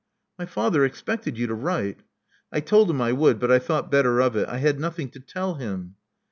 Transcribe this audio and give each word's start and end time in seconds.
My 0.39 0.47
father 0.47 0.83
expected 0.83 1.37
you 1.37 1.45
to 1.45 1.53
write." 1.53 2.01
I 2.51 2.59
told 2.59 2.89
him 2.89 2.99
I 3.03 3.11
would; 3.11 3.37
but 3.39 3.51
I 3.51 3.59
thought 3.59 3.91
better 3.91 4.19
of 4.19 4.35
it. 4.35 4.49
I 4.49 4.57
had 4.57 4.79
nothing 4.79 5.09
to 5.11 5.19
tell 5.19 5.53
him." 5.53 5.93